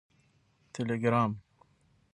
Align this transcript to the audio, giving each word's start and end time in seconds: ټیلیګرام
ټیلیګرام 0.73 1.31